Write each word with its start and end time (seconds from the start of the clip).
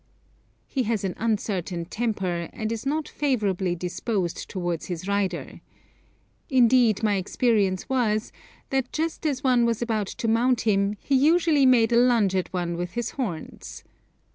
He 0.65 0.81
has 0.89 1.03
an 1.03 1.13
uncertain 1.19 1.85
temper, 1.85 2.49
and 2.53 2.71
is 2.71 2.87
not 2.87 3.07
favourably 3.07 3.75
disposed 3.75 4.49
towards 4.49 4.87
his 4.87 5.07
rider. 5.07 5.61
Indeed, 6.49 7.03
my 7.03 7.17
experience 7.17 7.87
was 7.87 8.31
that 8.71 8.91
just 8.91 9.27
as 9.27 9.43
one 9.43 9.63
was 9.63 9.79
about 9.79 10.07
to 10.07 10.27
mount 10.27 10.61
him 10.61 10.95
he 11.01 11.13
usually 11.13 11.67
made 11.67 11.91
a 11.91 11.97
lunge 11.97 12.35
at 12.35 12.51
one 12.51 12.77
with 12.77 12.93
his 12.93 13.11
horns. 13.11 13.83